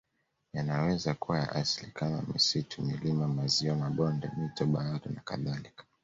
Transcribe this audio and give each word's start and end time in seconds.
Yanaweza 0.53 1.13
kuwa 1.13 1.39
ya 1.39 1.49
asili 1.51 1.91
kama 1.91 2.21
misitu 2.33 2.81
milima 2.81 3.27
maziwa 3.27 3.75
mabonde 3.75 4.31
mito 4.37 4.65
bahari 4.65 5.11
nakadhalka 5.15 5.83